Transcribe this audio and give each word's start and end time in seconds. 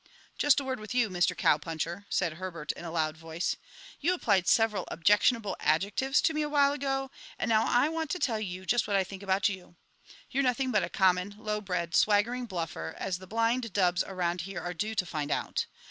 "Just 0.39 0.59
a 0.59 0.63
word 0.63 0.79
with 0.79 0.95
you, 0.95 1.09
Mr. 1.11 1.37
Cowpuncher," 1.37 2.07
said 2.09 2.33
Herbert 2.33 2.71
in 2.71 2.83
a 2.85 2.89
loud 2.89 3.15
voice. 3.17 3.55
"You 3.99 4.15
applied 4.15 4.47
several 4.47 4.85
objectionable 4.87 5.55
adjectives 5.59 6.23
to 6.23 6.33
me 6.33 6.41
a 6.41 6.49
while 6.49 6.73
ago, 6.73 7.11
and 7.37 7.49
now 7.49 7.67
I 7.67 7.87
want 7.87 8.09
to 8.09 8.17
tell 8.17 8.39
you 8.39 8.65
just 8.65 8.87
what 8.87 8.95
I 8.95 9.03
think 9.03 9.21
about 9.21 9.47
you. 9.47 9.75
You're 10.31 10.41
nothing 10.41 10.71
but 10.71 10.81
a 10.83 10.89
common, 10.89 11.35
low 11.37 11.61
bred, 11.61 11.95
swaggering 11.95 12.47
bluffer, 12.47 12.95
as 12.97 13.19
the 13.19 13.27
blind 13.27 13.73
dubs 13.73 14.03
around 14.03 14.41
here 14.41 14.59
are 14.61 14.73
due 14.73 14.95
to 14.95 15.05
find 15.05 15.29
out. 15.29 15.67